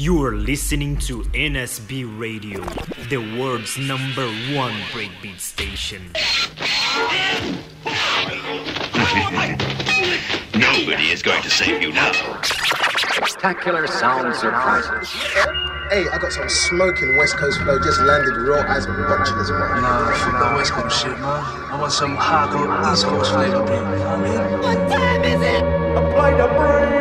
[0.00, 2.64] You are listening to NSB Radio,
[3.10, 4.26] the world's number
[4.56, 6.00] one breakbeat station.
[10.54, 12.12] Nobody is going to save you now.
[13.26, 15.10] Spectacular sound surprises.
[15.90, 19.82] Hey, I got some smoking West Coast flow just landed raw as botulous, man.
[19.82, 21.20] Nah, fuck that West Coast shit, man.
[21.20, 23.76] I want some hardcore East Coast flavor, bro.
[23.76, 24.60] You know what I mean?
[24.60, 25.62] What time is it?
[25.98, 26.99] Apply the brain.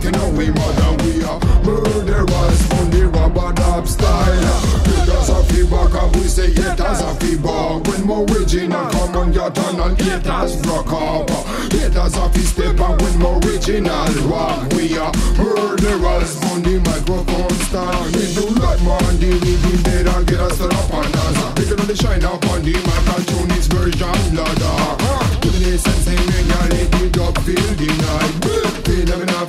[0.00, 4.60] thinking know we more than we are murderers from the rubber dub style.
[4.84, 7.86] Because of feedback, I we say it as a feedback.
[7.86, 11.30] When more original come on your turn and it has rock up.
[11.72, 14.72] It as a fist step and when more original rock.
[14.72, 18.04] We are murderers from the microphone style.
[18.16, 21.54] We do not mind the living better get us set up on us.
[21.54, 25.29] Picking on the shine up on the mic and tune It's version louder.
[25.40, 27.70] Give me the sense, hey man, y'all let it up, feel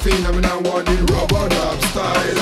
[0.01, 1.49] phenomena, what the rubber
[1.89, 2.40] style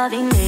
[0.00, 0.39] loving me.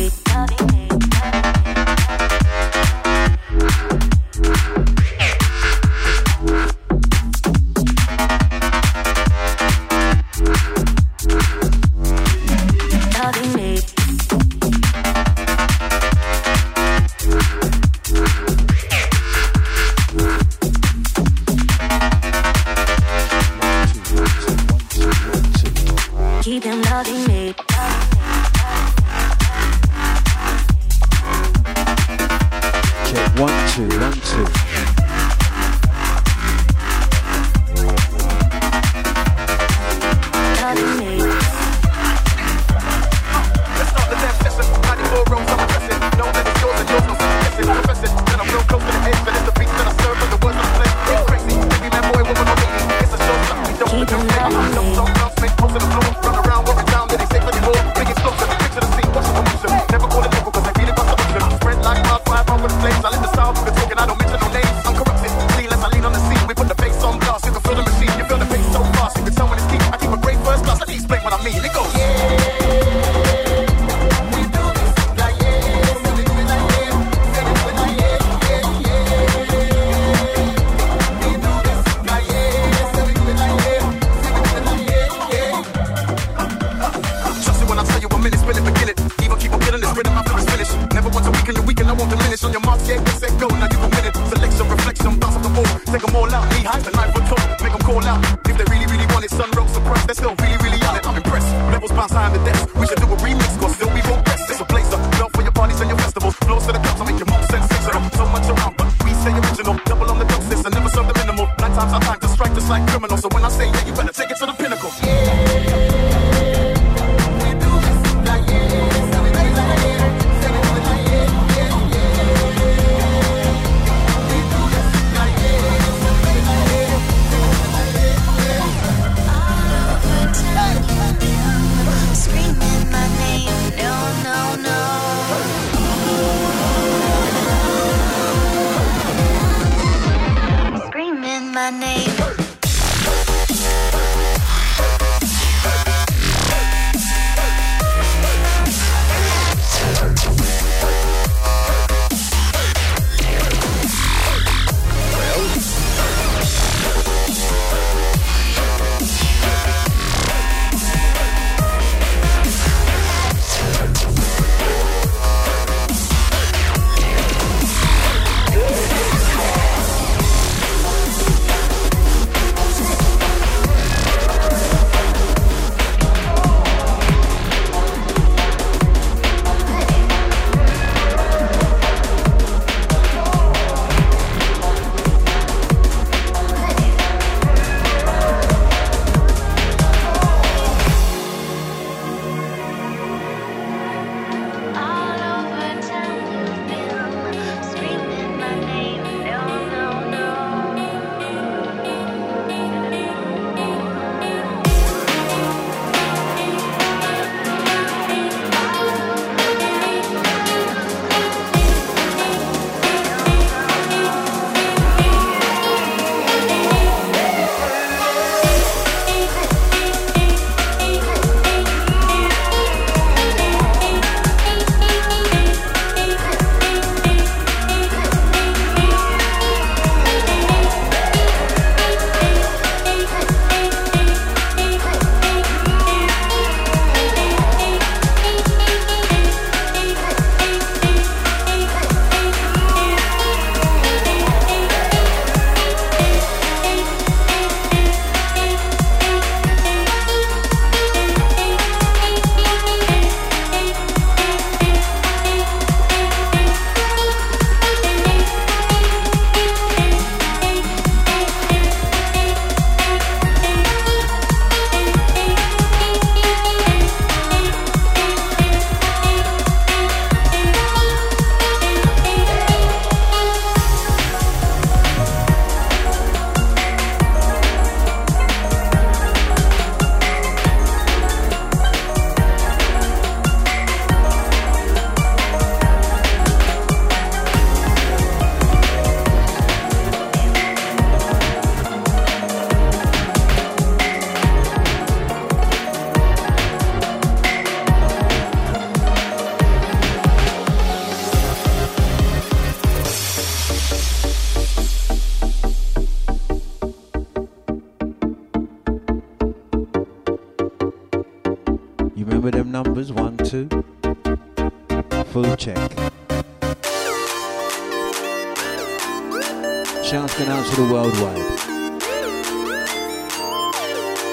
[321.01, 321.41] Worldwide.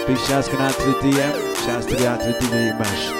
[0.07, 1.55] Big shouts going out to the DM.
[1.65, 3.13] Shouts to the out to the DVD mashed.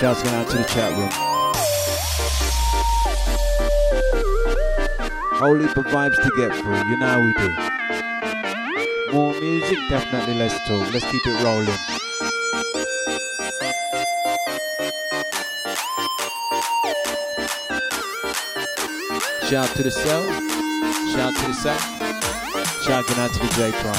[0.00, 1.10] Shouts going out to the chat room.
[5.38, 6.76] Whole of vibes to get through.
[6.76, 7.48] You know how we do.
[9.12, 10.92] More music, definitely less talk.
[10.92, 11.78] Let's keep it rolling.
[19.48, 20.53] Shout to the cell.
[21.14, 21.80] Shout out to the sack.
[22.82, 23.94] Shout out to the J Prime.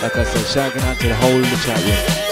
[0.00, 2.24] Like I said, shout out to the whole of the chat room.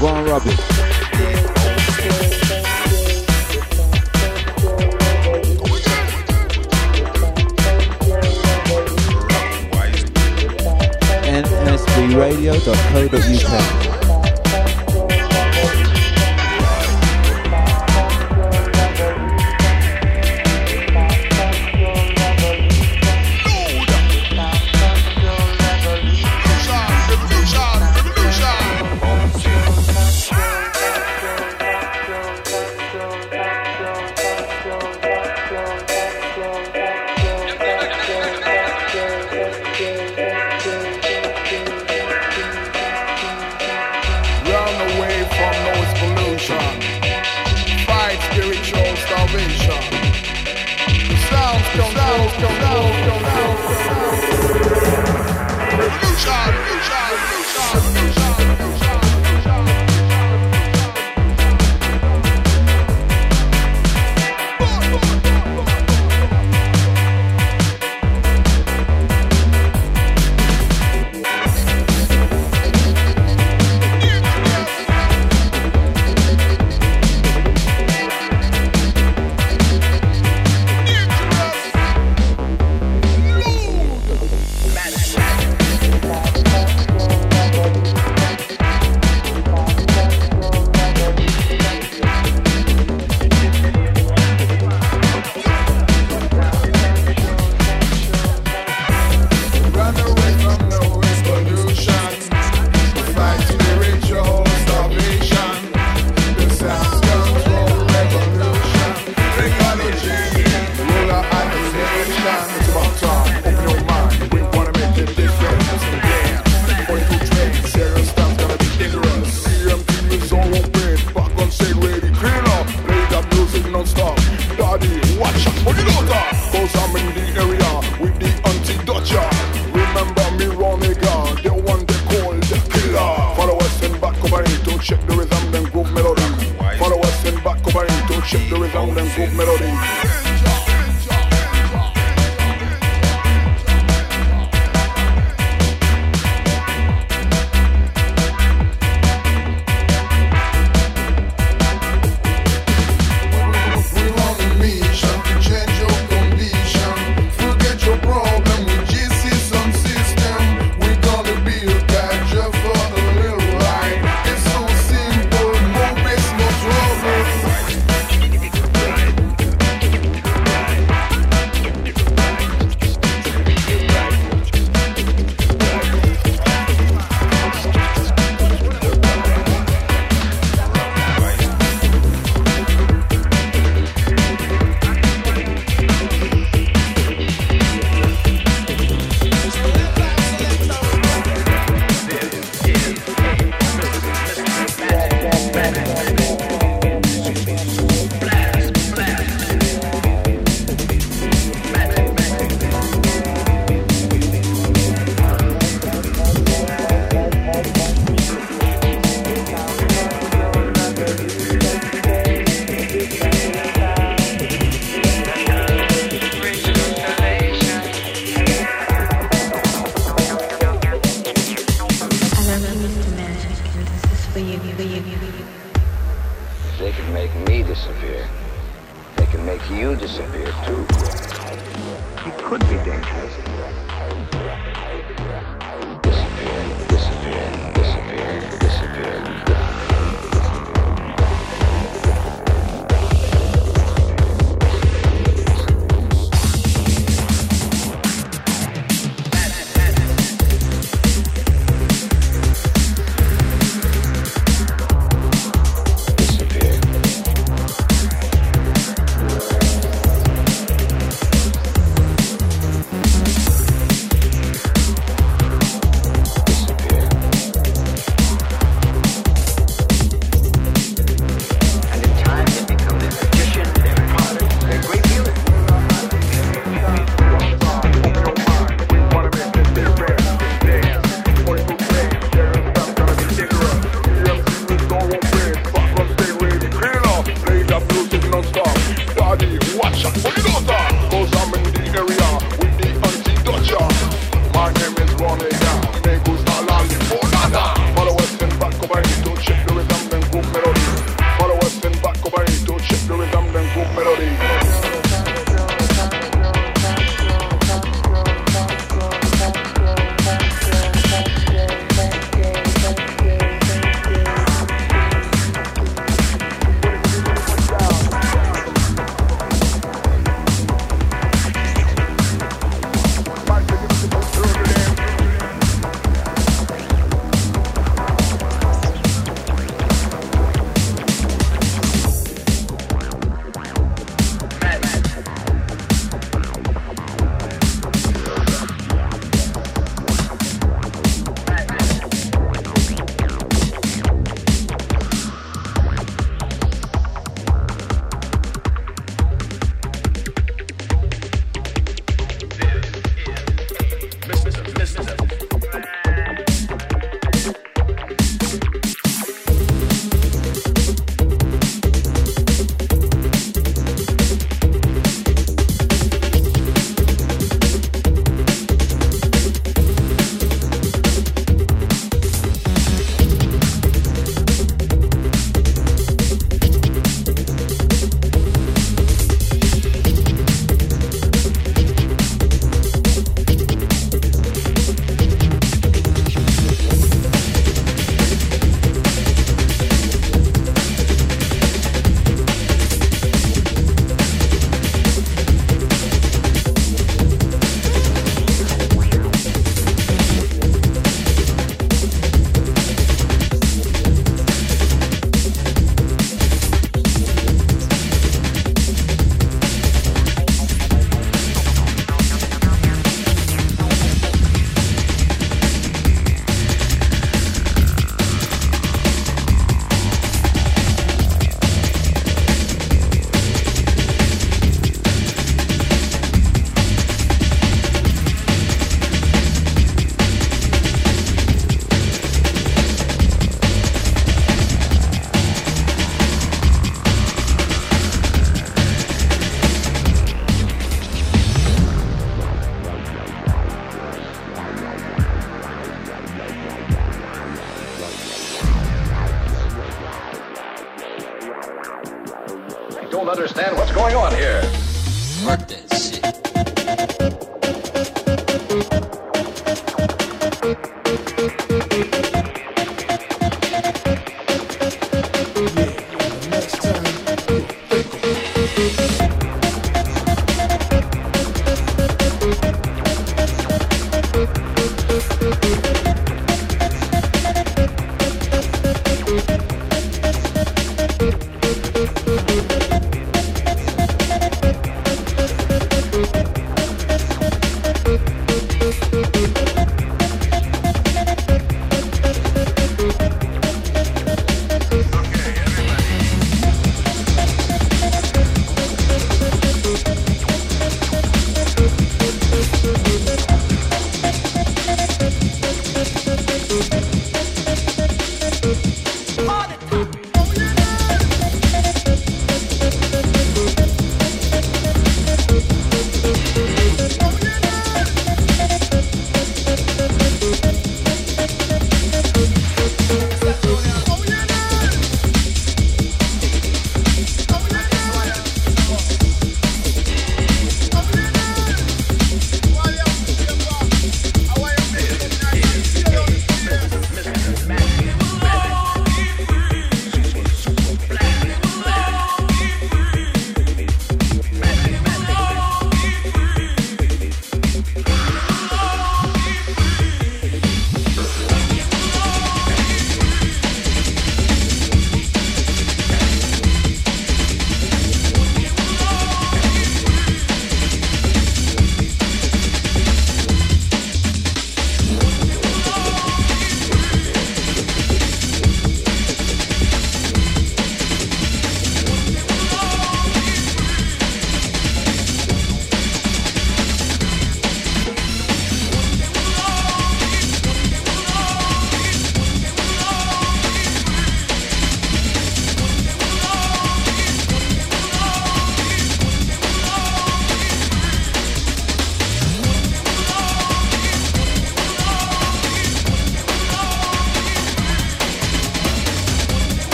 [0.00, 0.79] Ron
[12.92, 13.24] Robbins.
[13.26, 13.89] nsbradio.co.uk.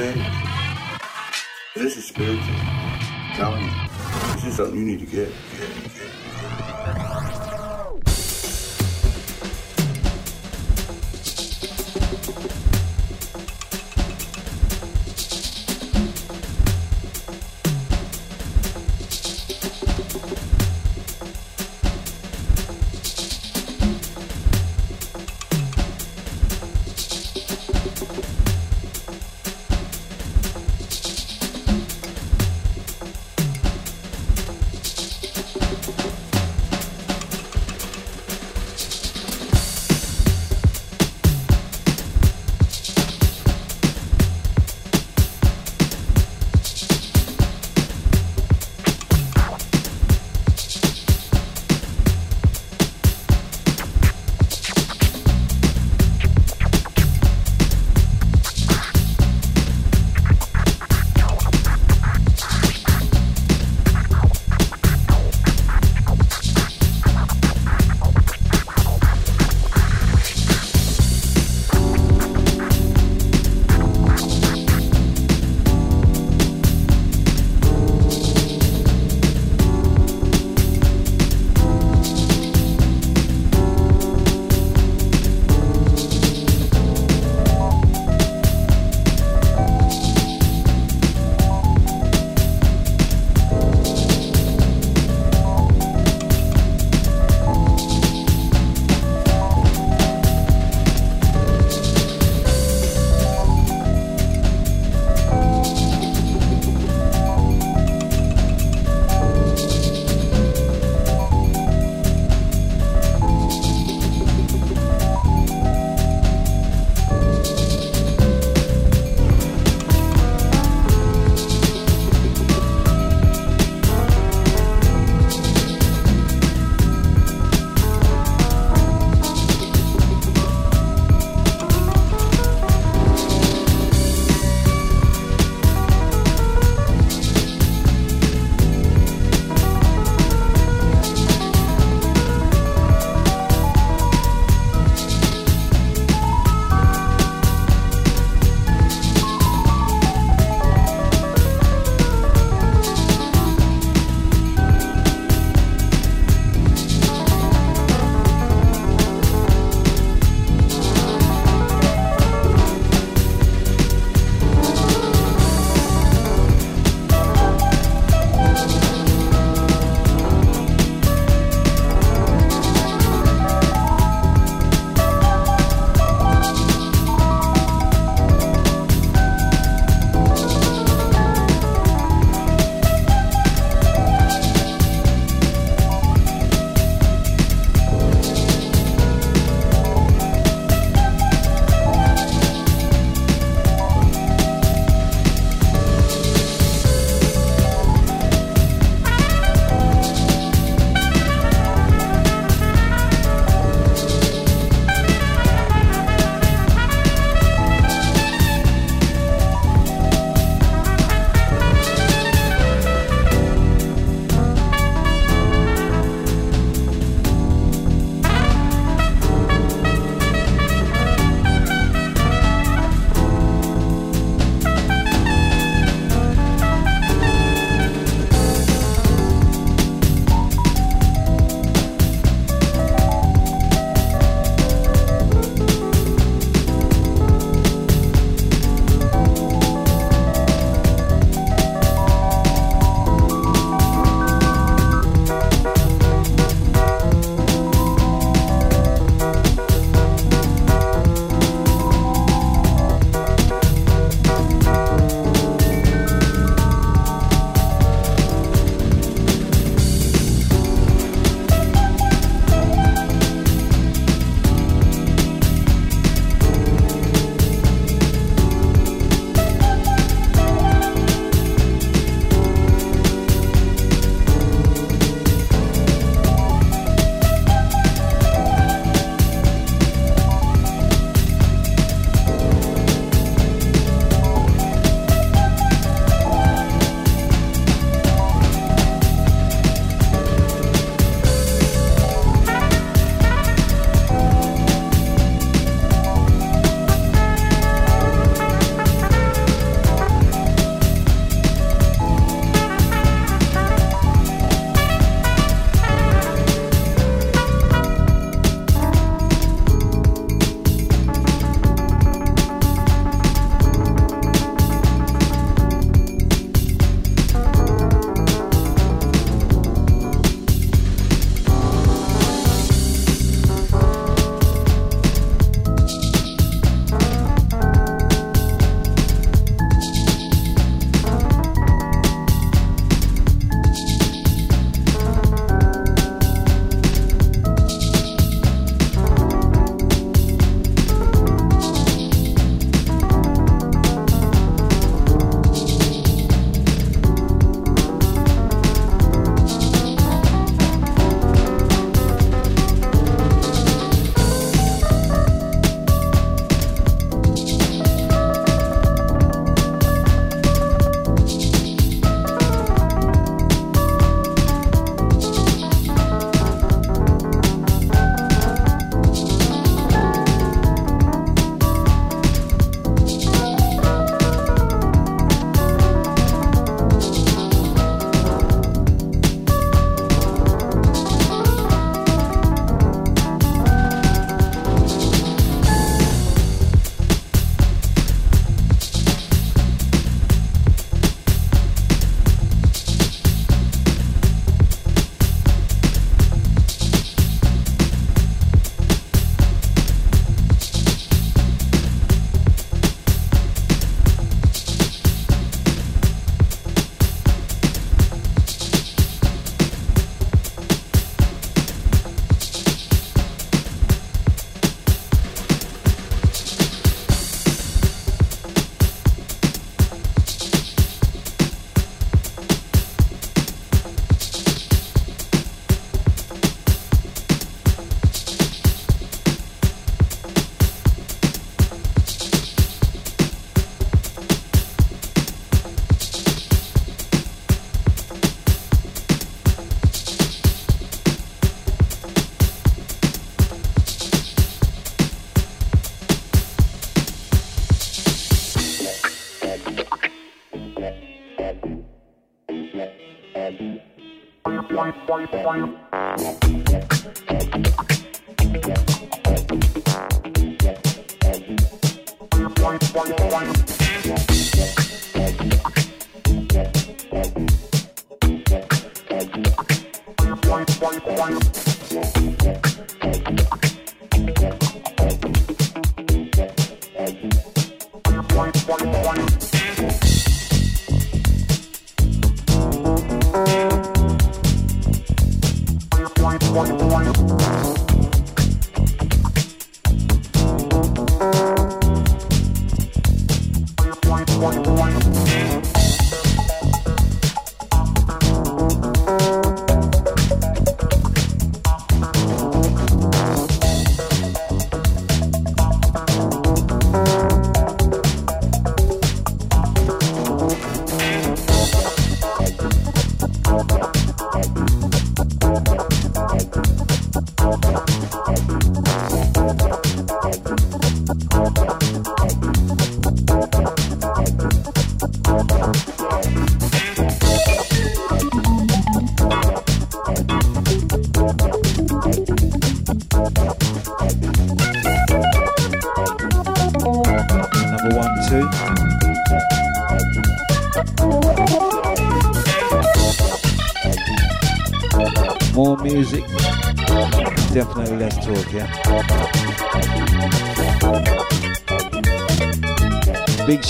[0.00, 0.29] is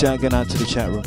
[0.01, 1.05] shout going out to the chat room.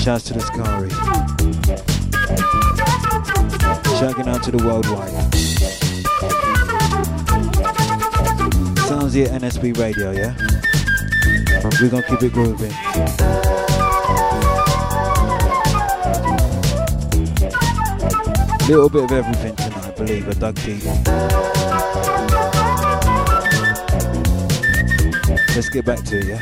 [0.00, 0.88] Shouts to the Scary.
[3.98, 5.12] Shouting out to the worldwide.
[8.88, 10.34] Sounds here NSB Radio, yeah?
[11.82, 12.72] We're gonna keep it grooving.
[18.66, 21.67] Little bit of everything tonight, believe I dug deep.
[25.58, 26.40] Let's get back to it, yeah?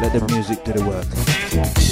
[0.00, 1.91] Let the music do the work.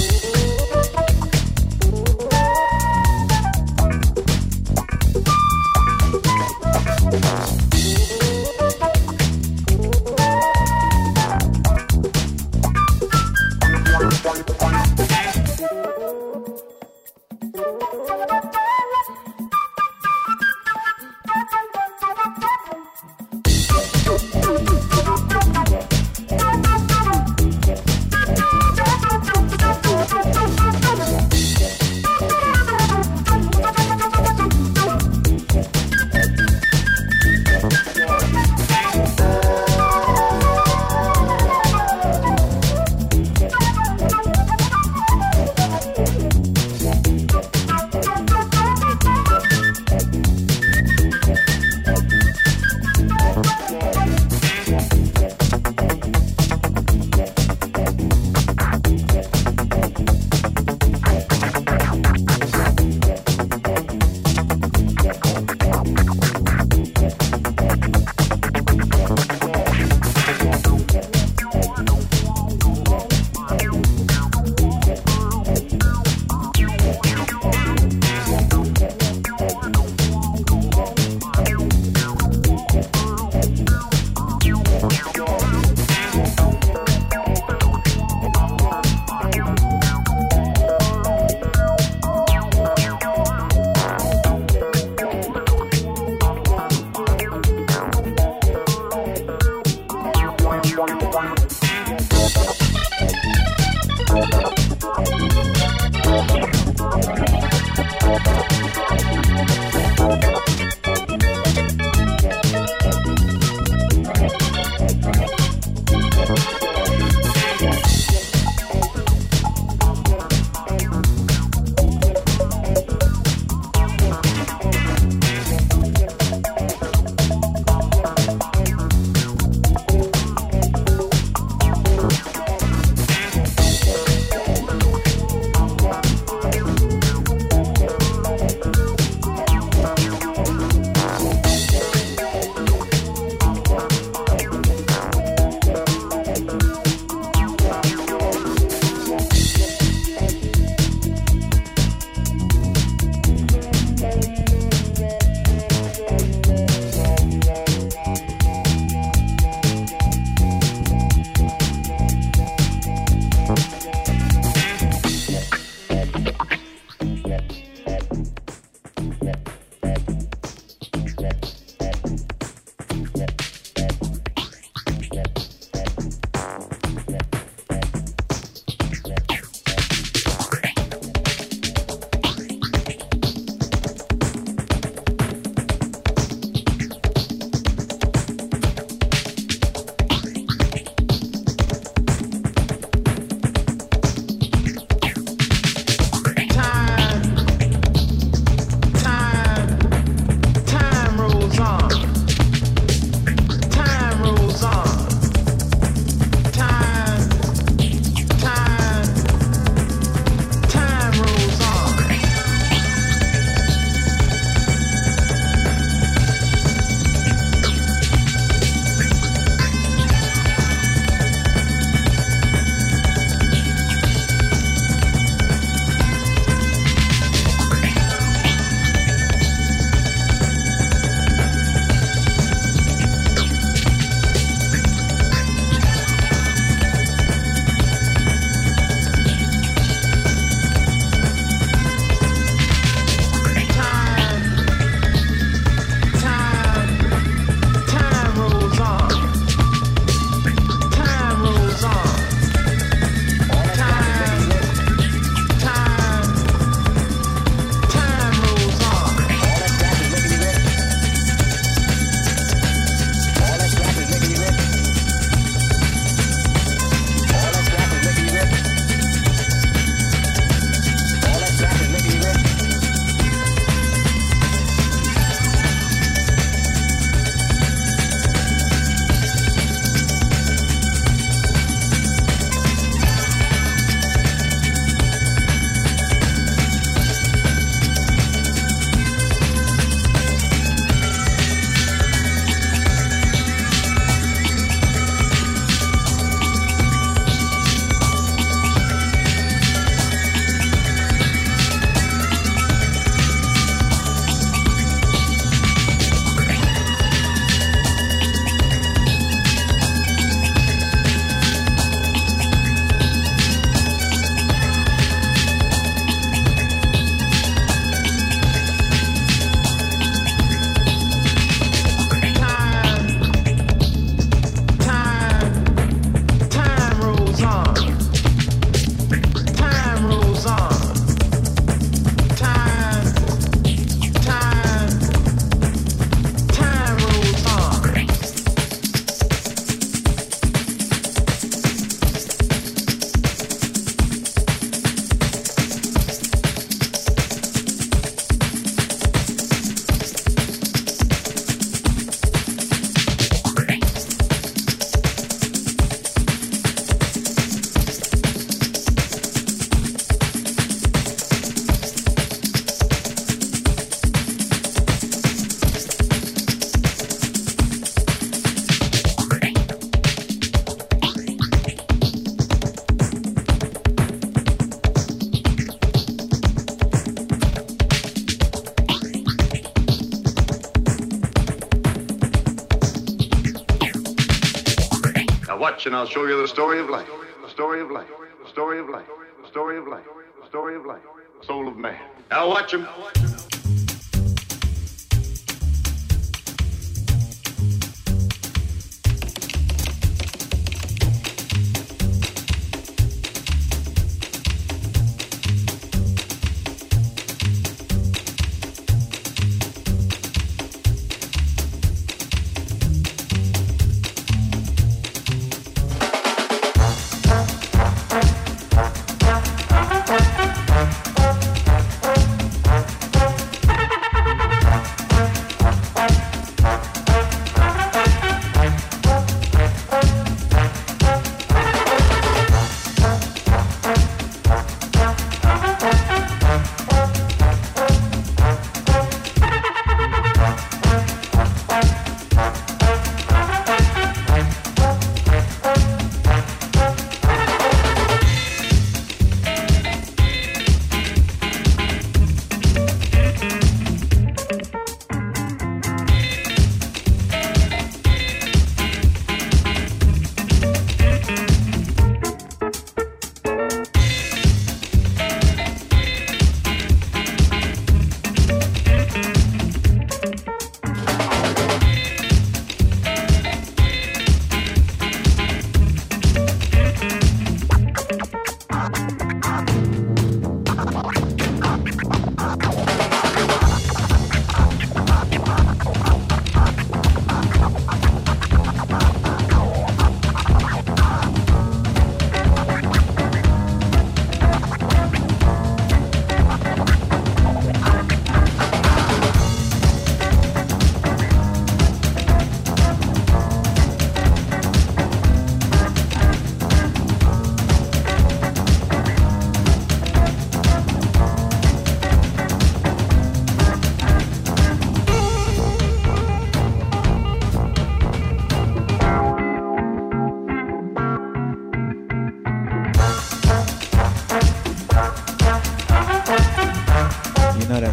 [385.51, 387.09] Now watch and I'll show you the story of life.
[387.43, 388.07] The story of life.
[388.41, 389.05] The story of life.
[389.41, 390.05] The story of life.
[390.39, 391.01] The story of life.
[391.41, 391.99] The soul of man.
[392.29, 392.87] Now watch him.
[392.87, 393.40] You know that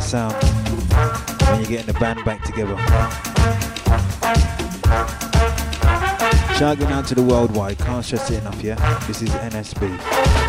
[0.08, 0.32] sound
[1.50, 2.74] when you're getting the band back together.
[6.56, 9.04] Shouting out to the worldwide, can't stress it enough, yeah?
[9.06, 10.47] This is NSB.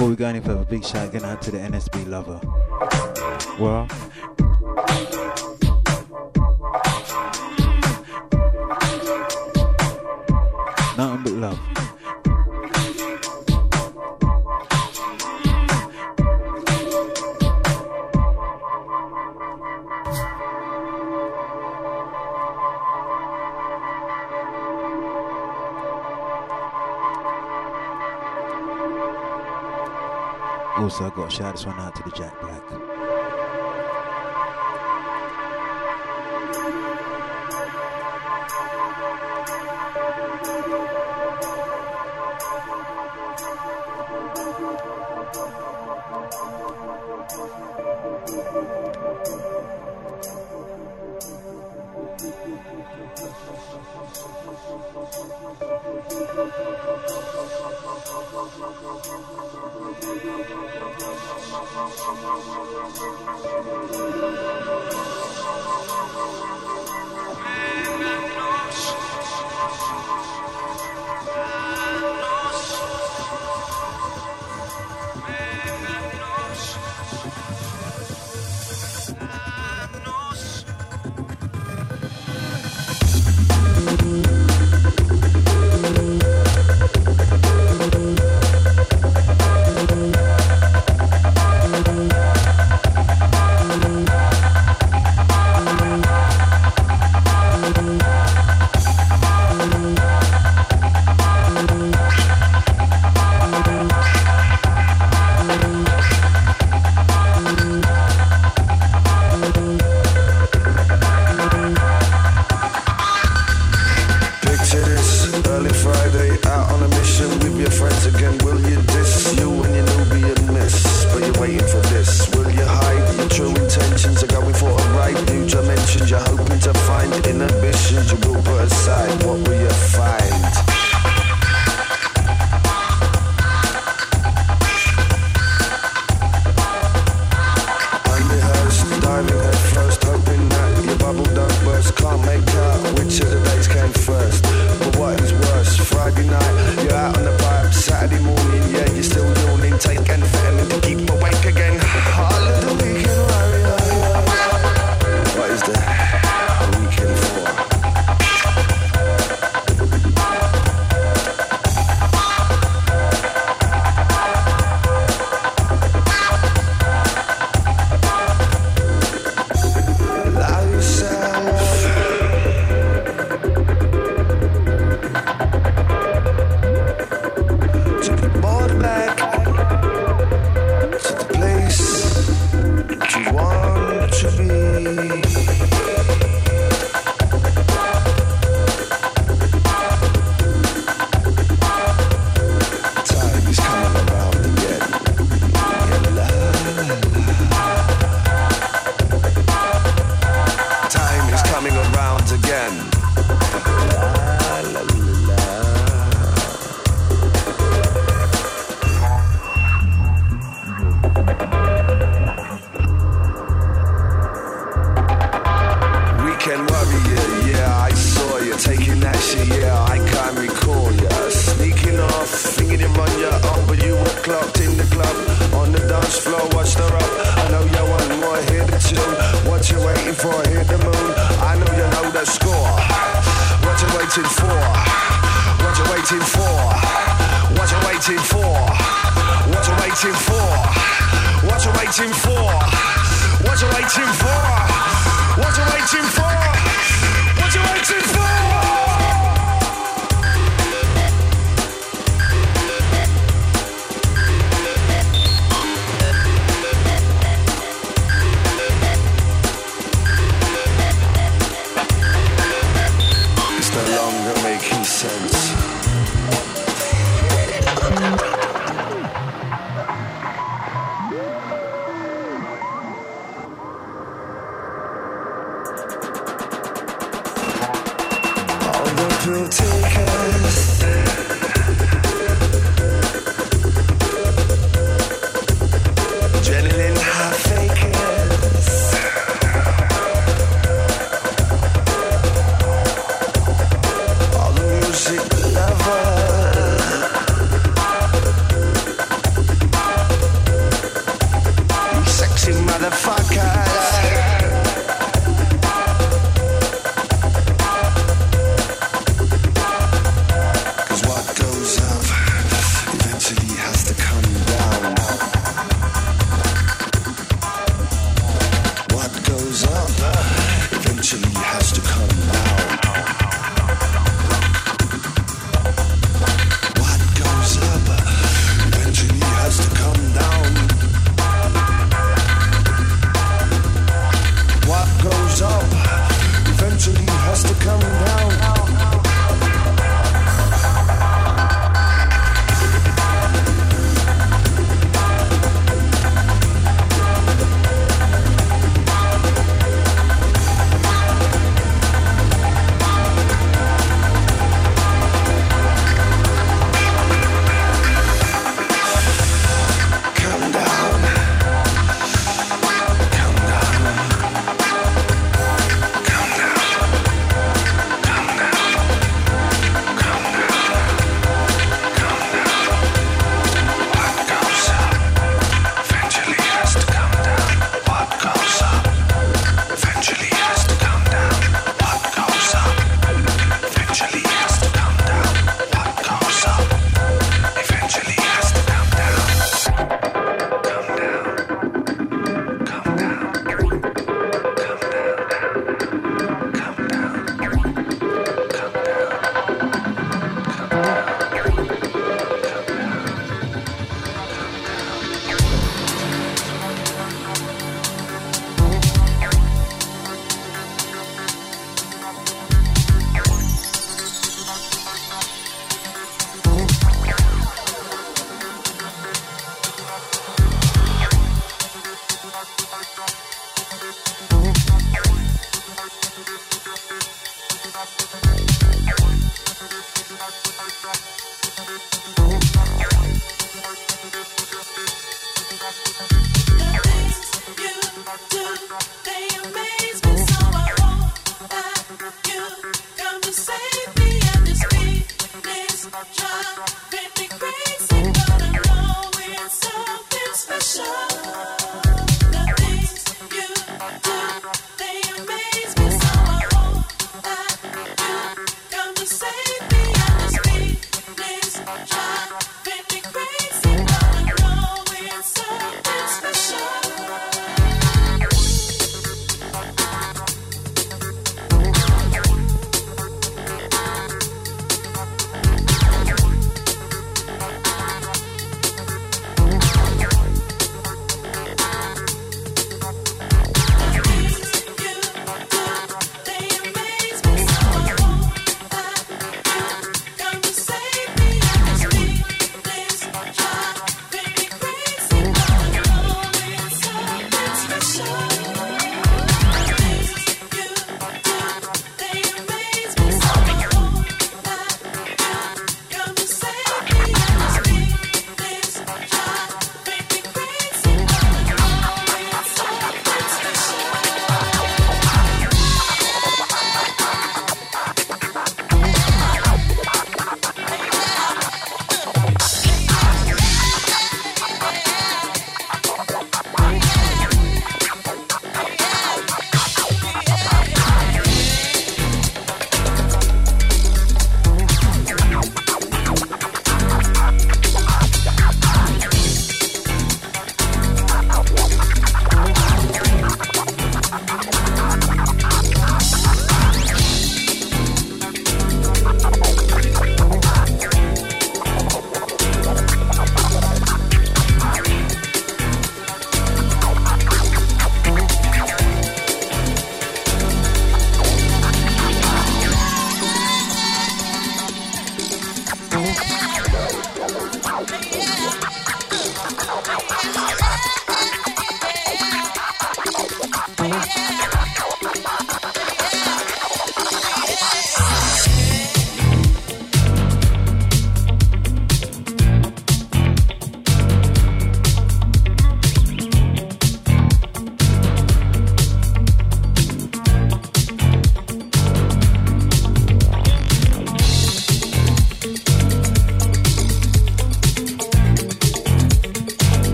[0.00, 2.40] Before we go any further, big shout out going out to the NSB lover.
[3.60, 3.86] Well,
[30.90, 32.79] also got to shout this one out to the Jack Black.
[61.92, 62.22] Thank
[64.22, 64.39] you.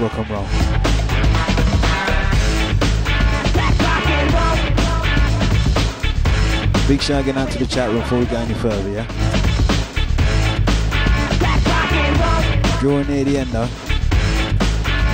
[0.00, 0.46] rock and roll.
[6.88, 9.06] Big shout out to the chat room before we go any further, yeah?
[12.80, 13.68] Drawing near the end though.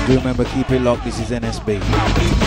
[0.07, 2.46] Do remember, keep it locked, this is NSB.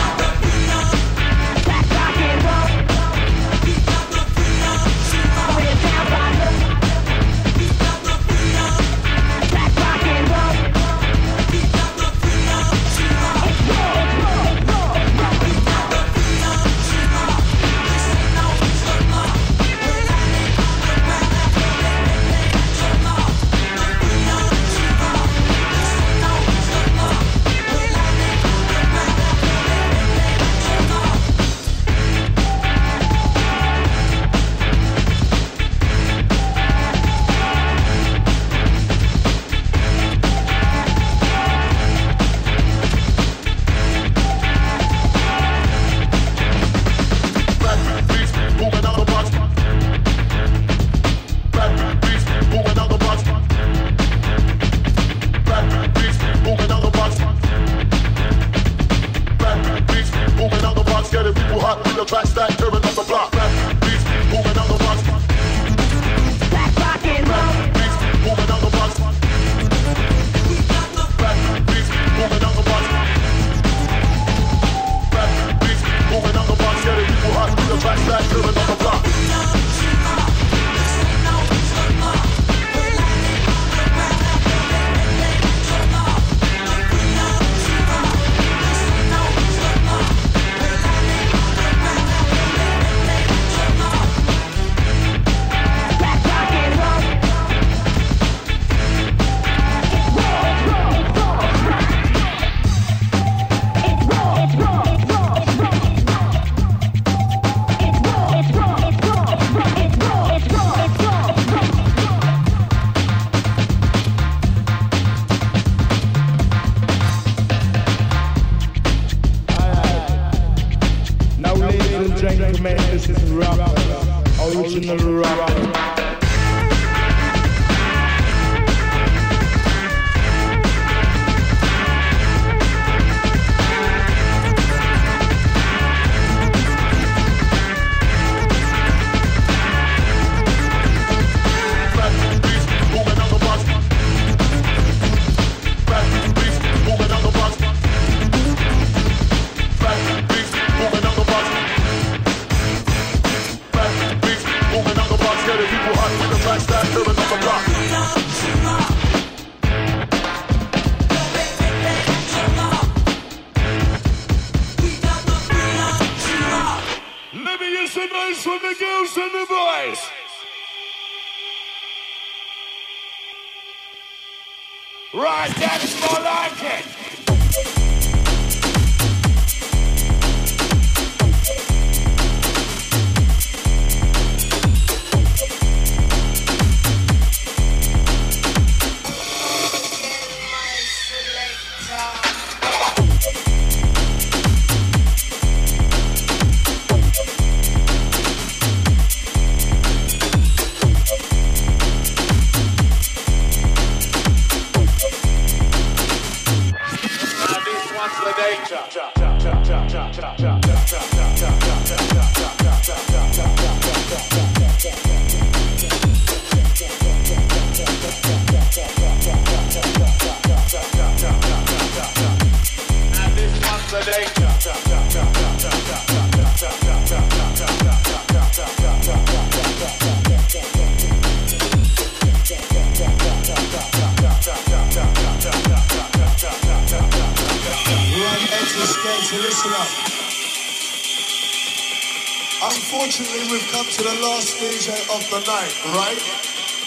[242.99, 246.19] Unfortunately, we've come to the last DJ of the night, right?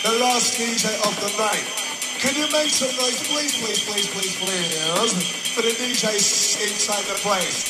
[0.04, 1.64] The last DJ of the night.
[2.20, 7.16] Can you make some noise, please, please, please, please, please, for the DJs inside the
[7.24, 7.64] place?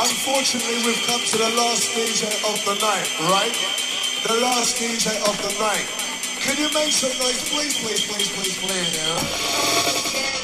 [0.00, 3.52] Unfortunately, we've come to the last DJ of the night, right?
[4.24, 5.84] The last DJ of the night.
[6.40, 10.43] Can you make some noise, please, please, please, please, please?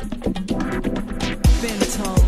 [1.90, 2.22] told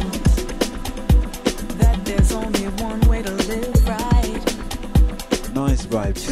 [1.79, 4.45] that there's only one way to live right.
[5.55, 6.27] Nice vibes.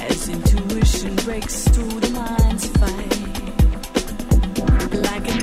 [0.00, 3.12] As intuition breaks through the mind's fight.
[5.02, 5.35] Like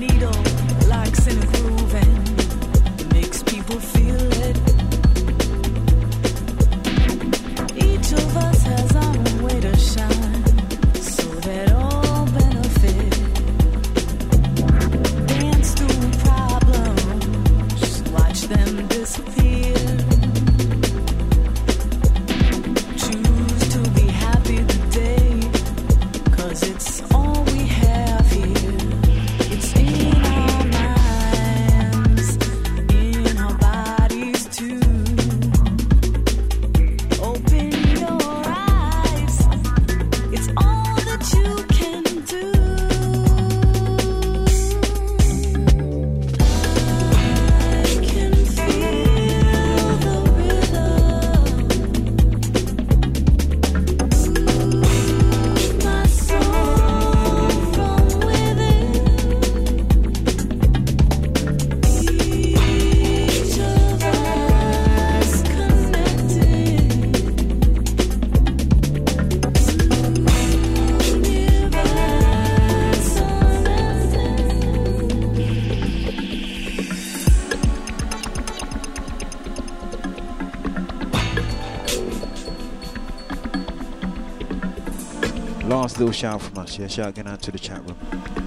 [86.03, 86.88] Little shout from us, yeah.
[86.88, 87.95] Shout going out to the chat room.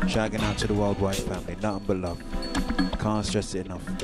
[0.06, 1.56] Shout going out to the worldwide family.
[1.62, 2.22] Nothing but love.
[2.98, 3.95] Can't stress it enough.